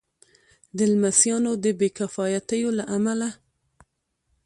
[0.77, 3.29] د لمسیانو د بې کفایتیو له امله.